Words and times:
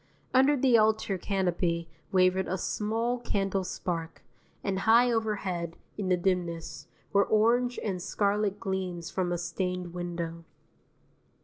Under 0.33 0.57
the 0.57 0.79
altar 0.79 1.19
canopy 1.19 1.87
wavered 2.11 2.47
a 2.47 2.57
small 2.57 3.19
candle 3.19 3.63
spark, 3.63 4.23
and 4.63 4.79
high 4.79 5.11
overhead, 5.11 5.77
in 5.95 6.09
the 6.09 6.17
dimness, 6.17 6.87
were 7.13 7.23
orange 7.25 7.77
and 7.83 8.01
scarlet 8.01 8.59
gleams 8.59 9.11
from 9.11 9.31
a 9.31 9.37
stained 9.37 9.93
window. 9.93 10.43